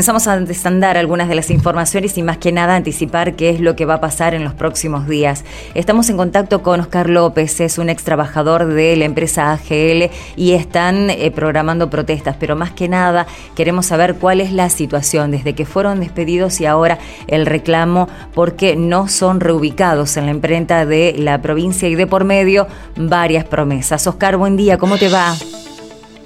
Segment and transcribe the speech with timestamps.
[0.00, 3.76] comenzamos a desandar algunas de las informaciones y más que nada anticipar qué es lo
[3.76, 5.44] que va a pasar en los próximos días.
[5.74, 10.52] Estamos en contacto con Oscar López, es un ex trabajador de la empresa AGL y
[10.52, 15.54] están eh, programando protestas, pero más que nada queremos saber cuál es la situación desde
[15.54, 21.14] que fueron despedidos y ahora el reclamo porque no son reubicados en la imprenta de
[21.18, 24.06] la provincia y de por medio varias promesas.
[24.06, 25.34] Oscar, buen día, ¿cómo te va?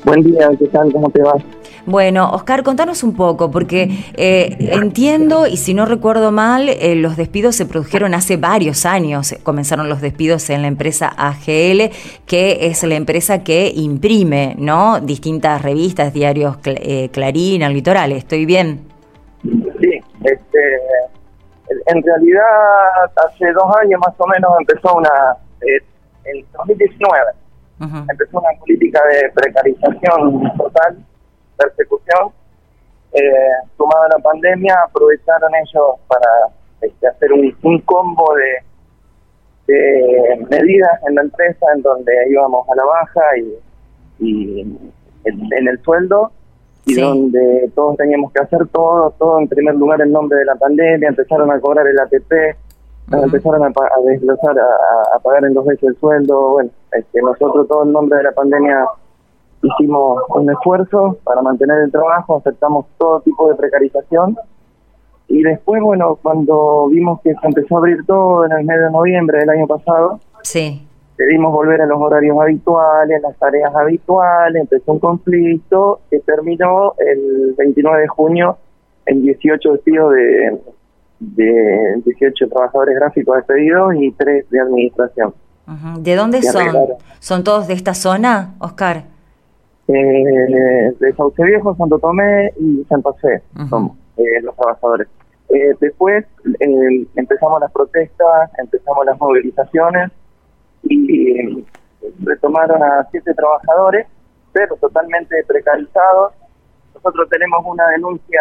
[0.05, 0.93] Buen día, ¿qué tal?
[0.93, 1.35] ¿Cómo te va?
[1.87, 7.17] Bueno, Oscar, contanos un poco, porque eh, entiendo, y si no recuerdo mal, eh, los
[7.17, 9.35] despidos se produjeron hace varios años.
[9.43, 11.91] Comenzaron los despidos en la empresa AGL,
[12.27, 15.01] que es la empresa que imprime, ¿no?
[15.01, 18.13] Distintas revistas, diarios eh, Clarín, al litoral.
[18.13, 18.81] ¿Estoy bien?
[19.43, 20.59] Sí, este,
[21.87, 22.45] en realidad
[23.27, 27.21] hace dos años más o menos empezó una, en 2019,
[28.09, 30.97] empezó una política de precarización total
[31.57, 32.33] persecución,
[33.13, 33.21] eh,
[33.77, 41.15] sumado a la pandemia, aprovecharon ellos para este, hacer un, combo de, de, medidas en
[41.15, 44.61] la empresa en donde íbamos a la baja y, y
[45.25, 46.33] en, el sueldo
[46.87, 50.57] y donde todos teníamos que hacer todo, todo en primer lugar en nombre de la
[50.57, 52.57] pandemia, empezaron a cobrar el ATP,
[53.11, 57.67] empezaron a, a desglosar, a, a, pagar en dos veces el sueldo, bueno, este, nosotros
[57.69, 58.85] todo en nombre de la pandemia
[59.65, 64.37] hicimos un esfuerzo para mantener el trabajo, aceptamos todo tipo de precarización
[65.29, 68.91] y después, bueno, cuando vimos que se empezó a abrir todo en el mes de
[68.91, 70.87] noviembre del año pasado, sí.
[71.17, 77.55] pedimos volver a los horarios habituales, las tareas habituales, empezó un conflicto que terminó el
[77.57, 78.59] 29 de junio
[79.07, 80.61] en 18 despidos de,
[81.21, 85.35] de 18 trabajadores gráficos despedidos y 3 de administración.
[86.01, 86.67] ¿De dónde son?
[87.21, 89.14] ¿Son todos de esta zona, Oscar?
[89.87, 95.09] Eh, de Sauce Viejo, Santo Tomé y Santa Fe somos eh, los trabajadores.
[95.51, 96.25] Eh, después
[97.15, 100.11] empezamos las protestas, empezamos las movilizaciones
[100.85, 101.65] y
[102.23, 104.07] retomaron a siete trabajadores,
[104.53, 106.33] pero totalmente precarizados.
[106.95, 108.41] Nosotros tenemos una denuncia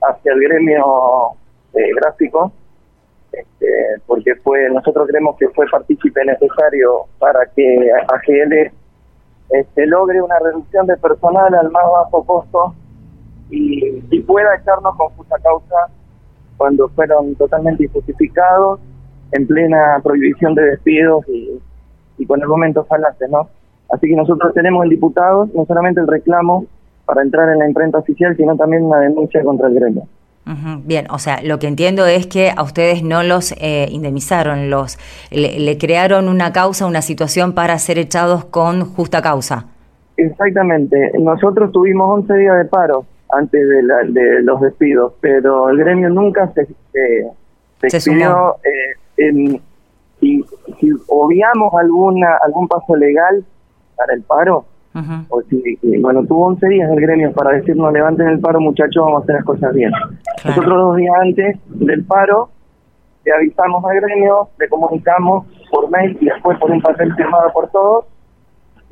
[0.00, 1.32] hacia el gremio
[2.00, 2.50] gráfico,
[3.32, 3.68] este,
[4.06, 8.72] porque fue nosotros creemos que fue partícipe necesario para que AGL
[9.50, 12.74] este, logre una reducción de personal al más bajo costo
[13.50, 15.76] y, pueda echarnos con justa causa
[16.56, 18.78] cuando fueron totalmente injustificados,
[19.32, 21.60] en plena prohibición de despidos y,
[22.18, 23.48] y con el momento falante, ¿no?
[23.88, 26.66] Así que nosotros tenemos en diputados no solamente el reclamo
[27.04, 30.06] para entrar en la imprenta oficial, sino también una denuncia contra el gremio.
[30.84, 34.98] Bien, o sea, lo que entiendo es que a ustedes no los eh, indemnizaron, los
[35.30, 39.66] le, crearon una causa, una situación para ser echados con justa causa.
[40.16, 41.12] Exactamente.
[41.18, 46.52] Nosotros tuvimos 11 días de paro antes de, de los despidos, pero el gremio nunca
[46.52, 48.56] se, se, expidió.
[48.64, 49.60] Eh,
[50.18, 50.44] si,
[50.80, 53.44] si obviamos alguna algún paso legal
[53.96, 54.64] para el paro,
[55.28, 59.20] o si, bueno, tuvo 11 días el gremio para decirnos levanten el paro muchachos, vamos
[59.20, 59.92] a hacer las cosas bien.
[60.44, 62.50] Nosotros dos días antes del paro
[63.24, 67.70] le avisamos al gremio, le comunicamos por mail y después por un papel firmado por
[67.70, 68.06] todos.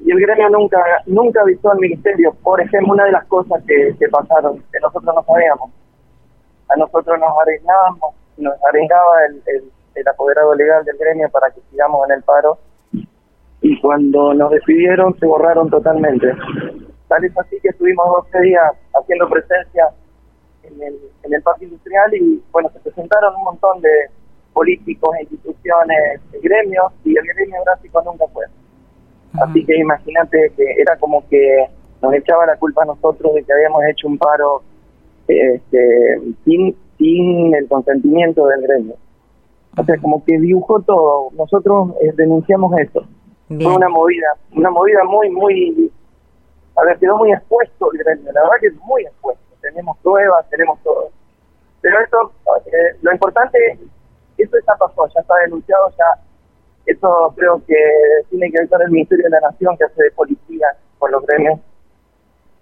[0.05, 2.33] Y el gremio nunca nunca avisó al ministerio.
[2.45, 5.71] Por ejemplo, una de las cosas que, que pasaron, que nosotros no sabíamos,
[6.69, 9.65] a nosotros nos arengábamos, nos arengaba el, el,
[9.97, 12.59] el apoderado legal del gremio para que sigamos en el paro
[13.61, 16.33] y cuando nos despidieron se borraron totalmente.
[17.09, 19.89] Tal es así que estuvimos 12 días haciendo presencia
[20.63, 23.91] en el, en el parque industrial y bueno, se presentaron un montón de
[24.53, 28.45] políticos, instituciones, gremios y el gremio gráfico nunca fue.
[29.41, 31.67] Así que imagínate que era como que
[32.03, 34.63] nos echaba la culpa a nosotros de que habíamos hecho un paro
[35.27, 38.95] este, sin, sin el consentimiento del gremio.
[39.77, 41.29] O sea, como que dibujó todo.
[41.37, 42.73] Nosotros eh, denunciamos
[43.49, 43.65] esto.
[43.65, 45.93] Fue una movida, una movida muy, muy,
[46.77, 50.49] a ver, quedó muy expuesto el gremio, la verdad que es muy expuesto, tenemos pruebas,
[50.51, 51.11] tenemos todo.
[51.81, 52.33] Pero esto,
[52.67, 53.79] eh, lo importante,
[54.37, 56.21] eso ya pasó, ya está denunciado, ya,
[56.87, 57.77] eso creo que
[58.31, 60.67] tiene que actuar el Ministerio de la Nación, que hace de policía
[60.99, 61.61] con los gremios,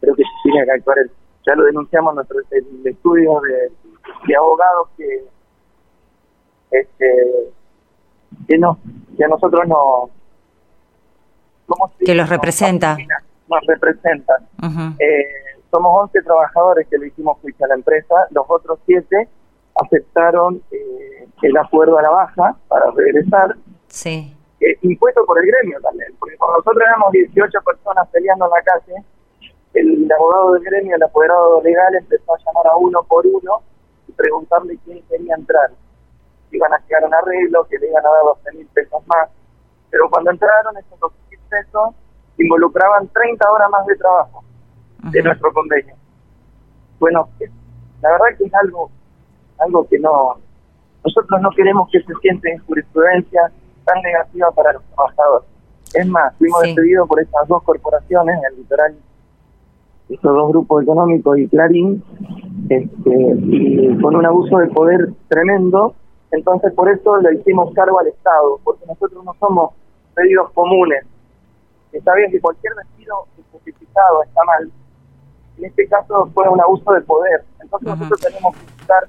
[0.01, 1.11] creo que tiene que actuar, el,
[1.47, 3.73] ya lo denunciamos en nuestro el estudio de,
[4.27, 5.25] de abogados que,
[6.71, 7.53] este,
[8.49, 8.79] que no,
[9.17, 10.11] que a nosotros no
[12.05, 12.97] que los representa.
[13.49, 14.49] Nos representan.
[14.99, 15.25] Eh,
[15.71, 19.29] somos 11 trabajadores que le hicimos juicio a la empresa, los otros 7
[19.77, 23.57] aceptaron eh, el acuerdo a la baja para regresar.
[23.89, 24.35] Sí.
[24.61, 28.63] Eh, impuesto por el gremio también, porque cuando nosotros éramos 18 personas peleando en la
[28.63, 29.05] calle,
[29.75, 33.61] el abogado del gremio, el apoderado legal, empezó a llamar a uno por uno
[34.09, 35.71] y preguntarle quién quería entrar.
[36.51, 39.29] Iban a llegar a un arreglo, que le iban a dar 12 mil pesos más.
[39.91, 40.99] Pero cuando entraron, esos
[41.51, 41.95] 12 mil pesos
[42.39, 44.45] involucraban 30 horas más de trabajo
[45.11, 45.95] de nuestro convenio.
[46.99, 47.29] Bueno,
[48.03, 48.91] la verdad que es algo,
[49.59, 50.37] algo que no,
[51.05, 53.53] nosotros no queremos que se siente en jurisprudencia
[53.85, 55.49] tan negativa para los trabajadores.
[55.95, 58.97] Es más, fuimos despedidos por estas dos corporaciones, el litoral,
[60.09, 62.03] estos dos grupos económicos y Clarín,
[62.69, 65.95] este, y con un abuso de poder tremendo.
[66.33, 69.75] Entonces, por eso le hicimos cargo al Estado, porque nosotros no somos
[70.15, 71.05] pedidos comunes.
[71.93, 74.71] Está bien que cualquier despido injustificado está mal.
[75.59, 77.45] En este caso fue un abuso de poder.
[77.61, 79.09] Entonces, nosotros tenemos que buscar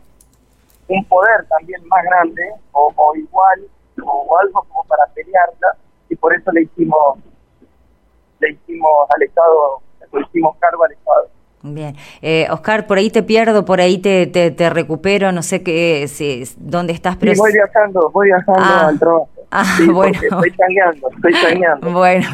[0.87, 3.67] un poder también más grande o, igual
[4.03, 5.75] o algo como para pelearla
[6.09, 7.17] y por eso le hicimos
[8.39, 9.81] le hicimos al Estado
[10.13, 11.29] le hicimos cargo al Estado
[11.63, 11.95] Bien.
[12.21, 16.43] Eh, Oscar, por ahí te pierdo, por ahí te, te, recupero, no sé qué, si,
[16.57, 17.17] dónde estás.
[17.17, 18.87] Pero sí, voy viajando, voy viajando ah.
[18.87, 19.27] al trabajo.
[19.51, 20.19] Ah, bueno.
[20.21, 21.09] Estoy changueando.
[21.91, 22.27] Bueno,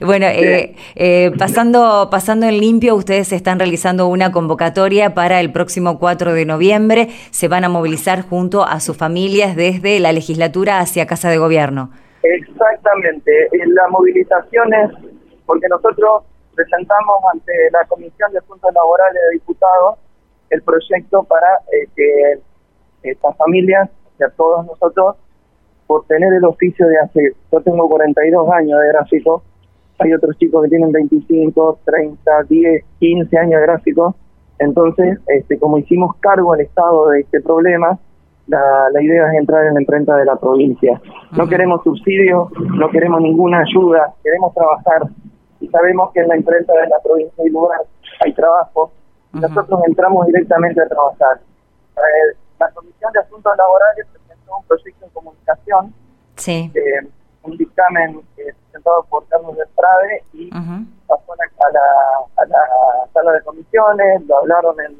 [0.00, 5.98] bueno eh, eh, pasando, pasando en limpio, ustedes están realizando una convocatoria para el próximo
[5.98, 7.08] 4 de noviembre.
[7.30, 11.90] Se van a movilizar junto a sus familias desde la legislatura hacia Casa de Gobierno.
[12.22, 13.48] Exactamente.
[13.66, 14.90] La movilización es
[15.46, 16.24] porque nosotros
[16.54, 19.98] presentamos ante la Comisión de Asuntos Laborales de Diputados
[20.50, 22.40] el proyecto para eh, que
[23.02, 25.16] estas familias, o sea, todos nosotros,
[25.88, 29.42] por tener el oficio de hace, yo tengo 42 años de gráfico,
[29.98, 34.14] hay otros chicos que tienen 25, 30, 10, 15 años de gráfico,
[34.58, 37.98] entonces, este, como hicimos cargo al Estado de este problema,
[38.48, 41.00] la, la idea es entrar en la imprenta de la provincia.
[41.32, 45.08] No queremos subsidios, no queremos ninguna ayuda, queremos trabajar
[45.60, 47.80] y sabemos que en la imprenta de la provincia hay lugar,
[48.20, 48.92] hay trabajo.
[49.32, 51.40] Nosotros entramos directamente a trabajar.
[51.96, 54.06] Eh, la Comisión de Asuntos Laborales
[54.56, 55.94] un proyecto en comunicación,
[56.36, 56.70] sí.
[56.74, 57.08] Eh,
[57.42, 61.80] un dictamen presentado por Carlos del Prade y pasó a la,
[62.36, 62.58] a la,
[63.12, 64.96] sala de comisiones, lo hablaron en,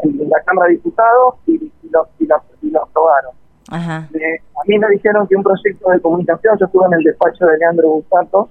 [0.00, 3.32] en, la Cámara de Diputados y, y, lo, y, lo, aprobaron.
[3.70, 4.08] Ajá.
[4.14, 7.46] Eh, a mí me dijeron que un proyecto de comunicación, yo estuve en el despacho
[7.46, 8.50] de Leandro Busato,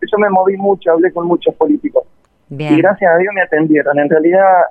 [0.00, 2.04] yo me moví mucho, hablé con muchos políticos.
[2.50, 3.98] Y gracias a Dios me atendieron.
[3.98, 4.64] En realidad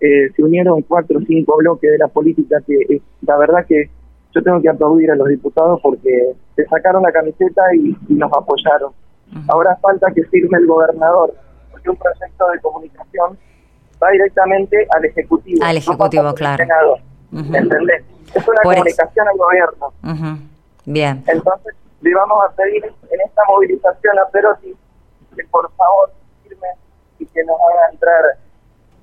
[0.00, 3.90] eh, se unieron cuatro o cinco bloques de la política que eh, la verdad que
[4.32, 8.92] yo tengo que aplaudir a los diputados porque se sacaron la camiseta y, nos apoyaron.
[9.48, 11.34] Ahora falta que firme el gobernador,
[11.70, 13.38] porque un proyecto de comunicación
[14.02, 15.64] va directamente al Ejecutivo.
[15.64, 16.64] Al Ejecutivo, claro.
[17.32, 18.04] ¿Entendés?
[18.34, 19.92] Es una comunicación al gobierno.
[20.84, 21.22] Bien.
[21.26, 24.74] Entonces, le vamos a pedir en esta movilización a Perotti
[25.36, 26.10] que por favor
[26.42, 26.68] firme
[27.18, 28.24] y que nos haga entrar.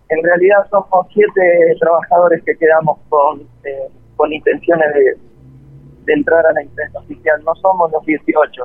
[0.10, 6.64] En realidad somos siete trabajadores que quedamos con, eh, con intenciones de, entrar a la
[6.64, 8.64] imprenta oficial, no somos los 18.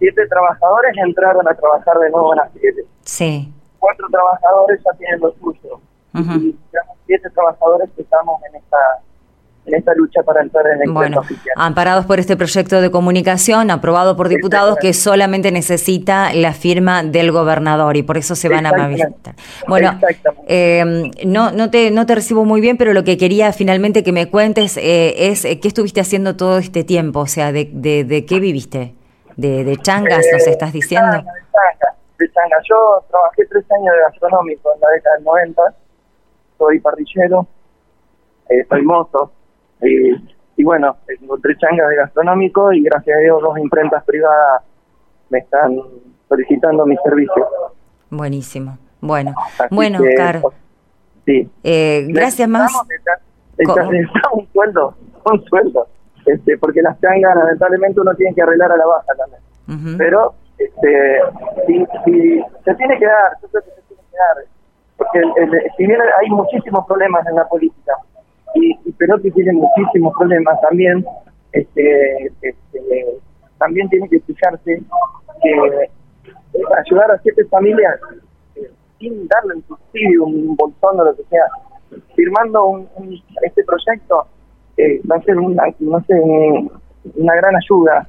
[0.00, 2.84] Siete trabajadores entraron a trabajar de nuevo en la siete.
[3.02, 3.52] Sí.
[3.78, 5.80] Cuatro trabajadores ya tienen lo suyo.
[6.14, 6.56] Y
[7.06, 8.76] siete trabajadores que estamos en esta
[9.64, 11.54] en esta lucha para entrar en el bueno, oficial.
[11.56, 17.30] Amparados por este proyecto de comunicación aprobado por diputados que solamente necesita la firma del
[17.30, 19.34] gobernador y por eso se van a visitar.
[19.68, 19.98] Bueno,
[20.48, 24.12] eh, no, no, te, no te recibo muy bien, pero lo que quería finalmente que
[24.12, 28.26] me cuentes eh, es eh, qué estuviste haciendo todo este tiempo, o sea, de, de,
[28.26, 28.94] qué viviste,
[29.36, 31.12] de, de changas, nos estás diciendo.
[31.12, 32.56] De changa, de changa.
[32.68, 35.62] Yo trabajé tres años de gastronómico en la década del 90,
[36.58, 37.46] soy parrillero,
[38.68, 39.32] soy mozo,
[39.82, 44.62] y, bueno, encontré changas de gastronómico y gracias a Dios dos imprentas privadas
[45.30, 45.76] me están
[46.28, 47.46] solicitando mis servicios.
[48.10, 48.78] Buenísimo.
[49.00, 49.34] Bueno,
[49.70, 50.52] bueno, Carlos.
[51.24, 51.50] Sí.
[51.64, 52.72] Eh, gracias más.
[54.32, 55.88] un sueldo, un sueldo.
[56.26, 59.98] Este, porque las changas lamentablemente uno tiene que arreglar a la baja también.
[59.98, 61.20] Pero este,
[61.66, 64.44] si, si, se tiene que dar, yo creo que se tiene que dar.
[64.96, 67.94] Porque si bien hay muchísimos problemas en la política,
[68.54, 71.04] y, y Perotti tiene muchísimos problemas también,
[71.52, 73.06] este, este,
[73.58, 74.82] también tiene que fijarse
[75.42, 75.90] que
[76.78, 77.98] ayudar a siete familias
[78.56, 81.44] eh, sin darle un subsidio, un bolsón o lo que sea,
[82.14, 82.88] firmando un,
[83.42, 84.26] este proyecto,
[84.76, 86.14] eh, va a ser una, no sé,
[87.14, 88.08] una gran ayuda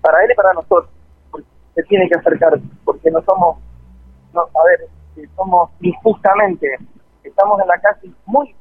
[0.00, 0.90] para él y para nosotros.
[1.74, 3.58] Se tiene que acercar, porque no somos,
[4.34, 6.66] no, a ver, eh, somos injustamente,
[7.22, 8.54] estamos en la calle muy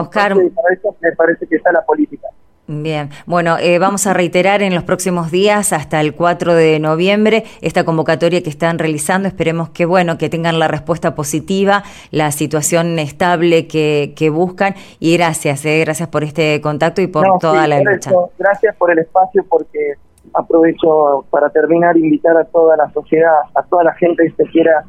[0.00, 0.34] Oscar.
[0.34, 2.28] me parece que está la política.
[2.68, 7.44] Bien, bueno, eh, vamos a reiterar en los próximos días hasta el 4 de noviembre
[7.60, 9.28] esta convocatoria que están realizando.
[9.28, 15.16] Esperemos que, bueno, que tengan la respuesta positiva, la situación estable que, que buscan y
[15.16, 18.10] gracias, eh, gracias por este contacto y por toda la lucha.
[18.36, 19.94] gracias por el espacio porque
[20.34, 24.84] aprovecho para terminar invitar a toda la sociedad, a toda la gente que se quiera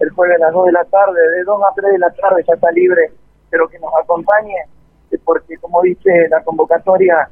[0.00, 2.44] el jueves a las 2 de la tarde, de 2 a 3 de la tarde
[2.46, 3.10] ya está libre,
[3.52, 4.56] pero que nos acompañe
[5.18, 7.28] porque como dice la convocatoria,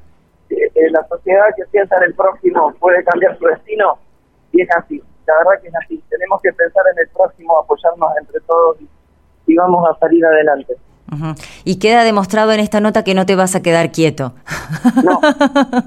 [0.49, 3.99] eh, eh, la sociedad que piensa en el próximo puede cambiar su destino,
[4.53, 6.05] y es así, la verdad que es así.
[6.09, 8.77] Tenemos que pensar en el próximo, apoyarnos entre todos
[9.47, 10.77] y, vamos a salir adelante.
[11.65, 14.33] Y queda demostrado en esta nota que no te vas a quedar quieto.
[15.03, 15.21] No,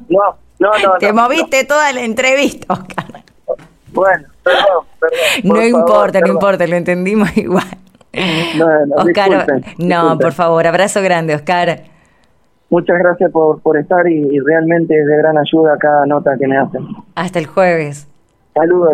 [0.09, 0.97] no, no, no.
[0.99, 3.23] Te moviste toda la entrevista, Oscar.
[3.93, 5.19] Bueno, perdón, perdón.
[5.43, 7.77] No importa, no importa, lo entendimos igual.
[8.57, 11.81] No, Oscar, no, por favor, abrazo grande, Oscar.
[12.69, 16.47] Muchas gracias por, por estar y, y realmente es de gran ayuda cada nota que
[16.47, 16.85] me hacen.
[17.15, 18.07] Hasta el jueves.
[18.53, 18.93] Saludos,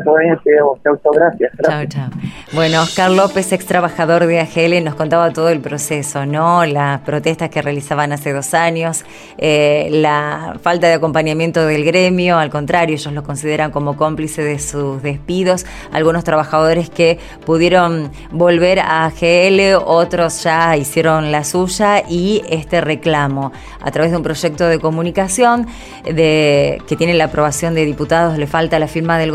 [0.84, 1.52] Chau, gracias.
[1.62, 2.10] Chao, chao.
[2.54, 6.66] Bueno, Oscar López, ex trabajador de AGL, nos contaba todo el proceso, ¿no?
[6.66, 9.04] Las protestas que realizaban hace dos años,
[9.38, 14.60] eh, la falta de acompañamiento del gremio, al contrario, ellos lo consideran como cómplice de
[14.60, 15.66] sus despidos.
[15.92, 23.52] Algunos trabajadores que pudieron volver a AGL, otros ya hicieron la suya y este reclamo
[23.82, 25.68] a través de un proyecto de comunicación
[26.04, 29.32] de, que tiene la aprobación de diputados, le falta la firma del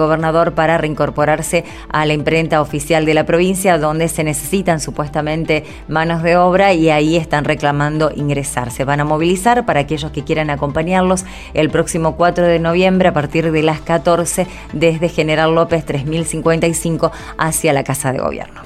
[0.54, 6.36] para reincorporarse a la imprenta oficial de la provincia, donde se necesitan supuestamente manos de
[6.36, 8.70] obra y ahí están reclamando ingresar.
[8.70, 13.12] Se van a movilizar para aquellos que quieran acompañarlos el próximo 4 de noviembre a
[13.12, 18.62] partir de las 14 desde General López 3055 hacia la Casa de Gobierno.